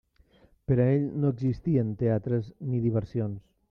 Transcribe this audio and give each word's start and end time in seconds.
Per 0.71 0.77
a 0.85 0.87
ell 0.93 1.05
no 1.25 1.31
existien 1.35 1.95
teatres 2.03 2.53
ni 2.73 2.85
diversions. 2.91 3.51